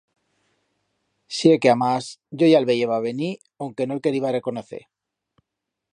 Si 1.35 1.47
é 1.55 1.57
que 1.61 1.69
amás 1.71 2.05
yo 2.37 2.45
ya 2.51 2.59
el 2.61 2.69
veyeba 2.69 3.05
venir, 3.09 3.33
onque 3.65 3.85
no 3.85 3.93
el 3.95 4.03
queriba 4.05 4.35
reconocer. 4.37 4.83